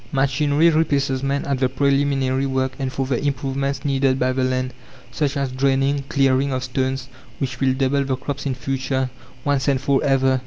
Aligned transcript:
Machinery 0.11 0.71
replaces 0.71 1.21
man 1.21 1.45
at 1.45 1.59
the 1.59 1.69
preliminary 1.69 2.47
work 2.47 2.71
and 2.79 2.91
for 2.91 3.05
the 3.05 3.23
improvements 3.23 3.85
needed 3.85 4.17
by 4.17 4.33
the 4.33 4.43
land 4.43 4.73
such 5.11 5.37
as 5.37 5.51
draining, 5.51 6.01
clearing 6.09 6.51
of 6.51 6.63
stones 6.63 7.07
which 7.37 7.59
will 7.59 7.75
double 7.75 8.03
the 8.03 8.15
crops 8.15 8.47
in 8.47 8.55
future, 8.55 9.11
once 9.45 9.67
and 9.67 9.79
for 9.79 10.03
ever. 10.03 10.39